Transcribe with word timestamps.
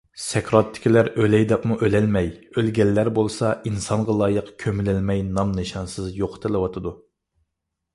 سەكراتتىكىلەر 0.27 1.09
ئۆلەي 1.23 1.45
دەپمۇ 1.51 1.77
ئۆلەلمەي، 1.87 2.31
ئۆلگەنلەر 2.55 3.13
بولسا، 3.19 3.53
ئىنسانغا 3.71 4.19
لايىق 4.25 4.53
كۆمۈلەلمەي 4.67 5.27
نام- 5.33 5.57
نىشانسىز 5.63 6.13
يوقىتىلىۋاتىدۇ. 6.23 7.01